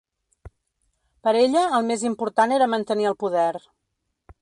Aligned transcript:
Per 1.27 1.35
ella 1.43 1.63
el 1.81 1.87
més 1.91 2.07
important 2.13 2.57
era 2.59 2.71
mantenir 2.75 3.11
el 3.11 3.21
poder. 3.27 3.51